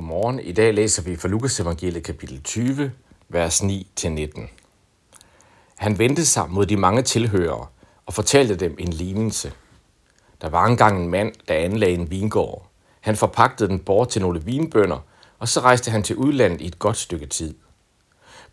[0.00, 0.40] Godmorgen.
[0.40, 2.92] I dag læser vi fra Lukas evangeliet kapitel 20,
[3.28, 4.48] vers 9-19.
[5.76, 7.66] Han vendte sig mod de mange tilhørere
[8.06, 9.52] og fortalte dem en lignelse.
[10.40, 12.66] Der var engang en mand, der anlagde en vingård.
[13.00, 14.98] Han forpagtede den bort til nogle vinbønder,
[15.38, 17.54] og så rejste han til udlandet i et godt stykke tid.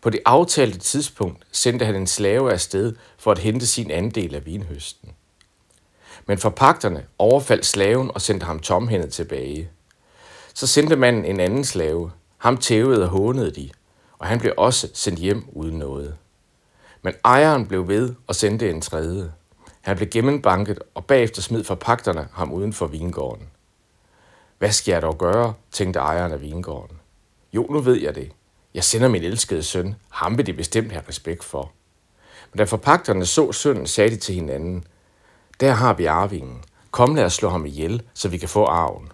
[0.00, 4.46] På det aftalte tidspunkt sendte han en slave afsted for at hente sin andel af
[4.46, 5.10] vinhøsten.
[6.26, 9.70] Men forpagterne overfaldt slaven og sendte ham tomhændet tilbage–
[10.58, 12.10] så sendte manden en anden slave.
[12.38, 13.70] Ham tævede og hånede de,
[14.18, 16.16] og han blev også sendt hjem uden noget.
[17.02, 19.32] Men ejeren blev ved og sendte en tredje.
[19.80, 23.46] Han blev gennembanket, og bagefter smed forpagterne ham uden for vingården.
[24.58, 26.96] Hvad skal jeg dog gøre, tænkte ejeren af vingården.
[27.52, 28.32] Jo, nu ved jeg det.
[28.74, 29.94] Jeg sender min elskede søn.
[30.08, 31.72] Ham vil de bestemt have respekt for.
[32.52, 34.84] Men da forpagterne så sønnen, sagde de til hinanden,
[35.60, 36.64] der har vi arvingen.
[36.90, 39.12] Kom lad os slå ham ihjel, så vi kan få arven.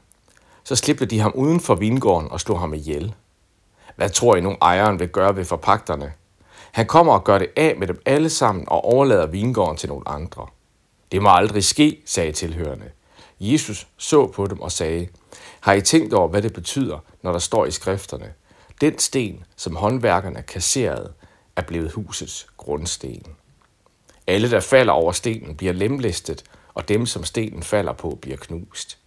[0.65, 3.15] Så slipper de ham uden for vingården og slog ham ihjel.
[3.97, 6.13] Hvad tror I nu ejeren vil gøre ved forpagterne?
[6.73, 10.09] Han kommer og gør det af med dem alle sammen og overlader vingården til nogle
[10.09, 10.47] andre.
[11.13, 12.91] Det må aldrig ske, sagde tilhørende.
[13.41, 15.09] Jesus så på dem og sagde,
[15.61, 18.33] har I tænkt over, hvad det betyder, når der står i skrifterne?
[18.81, 21.13] Den sten, som håndværkerne kasserede,
[21.57, 23.27] er blevet husets grundsten.
[24.27, 28.99] Alle, der falder over stenen, bliver lemlæstet, og dem, som stenen falder på, bliver knust.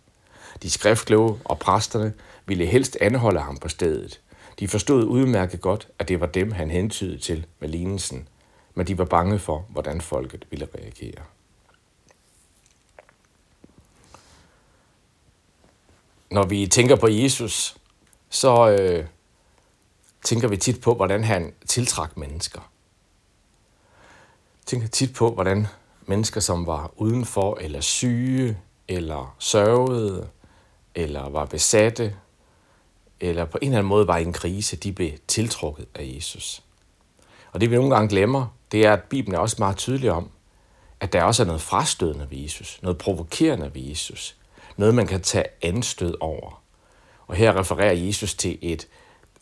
[0.63, 2.13] De skriftkloge og præsterne
[2.45, 4.22] ville helst anholde ham på stedet.
[4.59, 8.27] De forstod udmærket godt, at det var dem, han hentydede til med lignelsen,
[8.75, 11.23] men de var bange for, hvordan folket ville reagere.
[16.31, 17.77] Når vi tænker på Jesus,
[18.30, 19.05] så øh,
[20.23, 22.71] tænker vi tit på, hvordan han tiltrak mennesker.
[24.66, 25.67] Tænker tit på, hvordan
[26.05, 30.30] mennesker, som var udenfor eller syge eller sørgede,
[30.97, 32.15] eller var besatte,
[33.19, 36.63] eller på en eller anden måde var i en krise, de blev tiltrukket af Jesus.
[37.51, 40.30] Og det vi nogle gange glemmer, det er, at Bibelen er også meget tydelig om,
[40.99, 44.36] at der også er noget frastødende ved Jesus, noget provokerende ved Jesus,
[44.77, 46.61] noget man kan tage anstød over.
[47.27, 48.87] Og her refererer Jesus til et,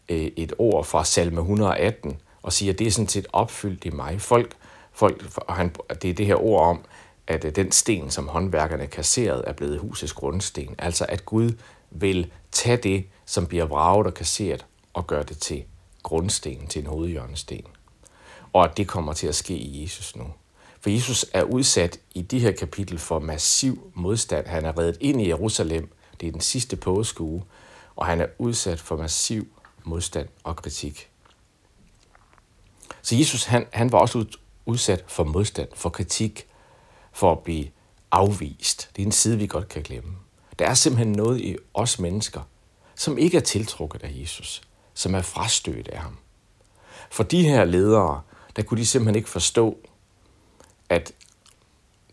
[0.09, 3.89] øh, et ord fra salme 118, og siger, at det er sådan set opfyldt i
[3.89, 4.21] mig.
[4.21, 4.55] Folk,
[4.93, 6.85] folk og han, det er det her ord om,
[7.27, 10.75] at øh, den sten, som håndværkerne kasserede, er blevet husets grundsten.
[10.77, 11.51] Altså at Gud
[11.91, 15.63] vil tage det, som bliver vraget og kasseret, og gøre det til
[16.03, 17.61] grundstenen, til en hovedhjørnesten.
[18.53, 20.25] Og at det kommer til at ske i Jesus nu.
[20.81, 24.47] For Jesus er udsat i de her kapitel for massiv modstand.
[24.47, 25.91] Han er reddet ind i Jerusalem.
[26.21, 27.43] Det er den sidste påskeuge.
[27.95, 29.47] Og han er udsat for massiv
[29.83, 31.09] modstand og kritik.
[33.01, 34.25] Så Jesus han, han var også
[34.65, 36.47] udsat for modstand, for kritik,
[37.15, 37.67] for at blive
[38.11, 38.89] afvist.
[38.95, 40.13] Det er en side, vi godt kan glemme.
[40.59, 42.41] Der er simpelthen noget i os mennesker,
[42.95, 44.61] som ikke er tiltrukket af Jesus,
[44.93, 46.17] som er frastødt af ham.
[47.11, 48.21] For de her ledere,
[48.55, 49.77] der kunne de simpelthen ikke forstå,
[50.89, 51.11] at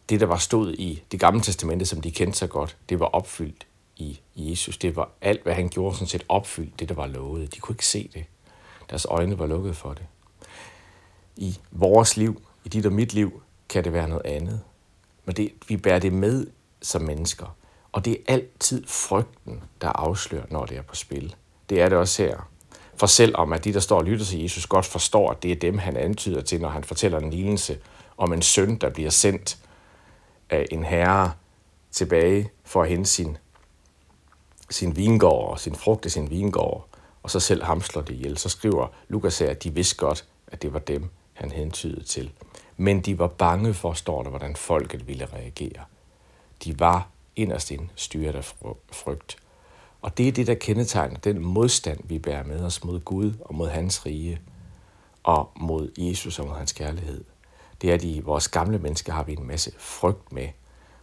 [0.09, 3.07] det, der var stået i det gamle testamente, som de kendte så godt, det var
[3.07, 4.79] opfyldt i Jesus.
[4.79, 7.55] Det var alt, hvad han gjorde, sådan set opfyldt, det der var lovet.
[7.55, 8.25] De kunne ikke se det.
[8.91, 10.07] Deres øjne var lukket for det.
[11.37, 14.61] I vores liv, i dit og mit liv, kan det være noget andet.
[15.25, 16.47] Men det, vi bærer det med
[16.83, 17.57] som mennesker.
[17.93, 21.35] Og det er altid frygten, der afslører, når det er på spil.
[21.69, 22.49] Det er det også her.
[22.97, 25.57] For selvom at de, der står og lytter til Jesus, godt forstår, at det er
[25.57, 27.79] dem, han antyder til, når han fortæller en lignelse
[28.17, 29.59] om en søn, der bliver sendt
[30.51, 31.33] af en herre
[31.91, 33.37] tilbage for at hente sin,
[34.71, 36.89] sin vingård og sin frugt i sin vingård,
[37.23, 38.39] og så selv ham slår det ihjel.
[38.39, 42.31] Så skriver Lukas her, at de vidste godt, at det var dem, han hentydede til.
[42.83, 45.85] Men de var bange for, står der, hvordan folket ville reagere.
[46.65, 48.55] De var inderst ind styret af
[48.93, 49.37] frygt.
[50.01, 53.55] Og det er det, der kendetegner den modstand, vi bærer med os mod Gud og
[53.55, 54.41] mod hans rige
[55.23, 57.25] og mod Jesus og mod hans kærlighed.
[57.83, 60.49] Det er, at i vores gamle mennesker har vi en masse frygt med,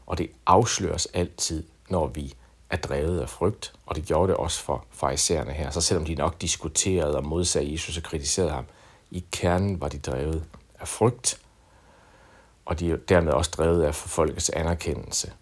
[0.06, 2.34] og det afsløres altid, når vi
[2.70, 5.70] er drevet af frygt, og det gjorde det også for farisæerne her.
[5.70, 8.66] Så selvom de nok diskuterede og modsagde Jesus og kritiserede ham,
[9.12, 10.46] i kernen var de drevet
[10.80, 11.40] af frygt,
[12.70, 15.34] og de er dermed også drevet af folkets anerkendelse.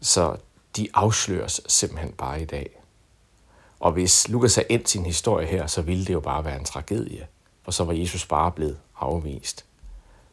[0.00, 0.36] Så
[0.76, 2.82] de afsløres simpelthen bare i dag.
[3.80, 6.64] Og hvis Lukas har endt sin historie her, så ville det jo bare være en
[6.64, 7.26] tragedie,
[7.62, 9.64] for så var Jesus bare blevet afvist.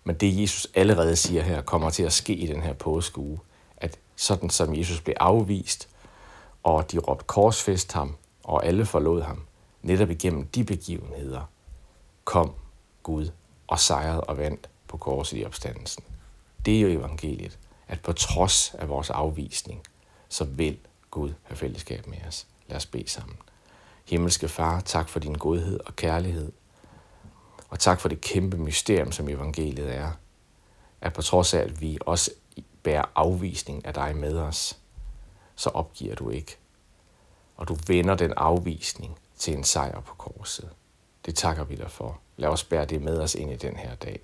[0.03, 3.39] Men det Jesus allerede siger her, kommer til at ske i den her påskeuge,
[3.77, 5.89] at sådan som Jesus blev afvist,
[6.63, 9.41] og de råbte korsfest ham, og alle forlod ham,
[9.81, 11.41] netop igennem de begivenheder,
[12.24, 12.53] kom
[13.03, 13.30] Gud
[13.68, 16.03] og sejrede og vandt på korset i opstandelsen.
[16.65, 19.83] Det er jo evangeliet, at på trods af vores afvisning,
[20.30, 20.77] så vil
[21.12, 22.47] Gud have fællesskab med os.
[22.68, 23.38] Lad os bede sammen.
[24.06, 26.51] Himmelske Far, tak for din godhed og kærlighed.
[27.69, 30.12] Og tak for det kæmpe mysterium, som evangeliet er.
[31.01, 32.31] At på trods af, at vi også
[32.83, 34.80] bærer afvisning af dig med os,
[35.56, 36.57] så opgiver du ikke.
[37.57, 40.69] Og du vender den afvisning til en sejr på korset.
[41.25, 42.19] Det takker vi dig for.
[42.38, 44.19] Lad os bære det med os ind i den her dag.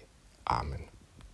[0.50, 0.95] Amen.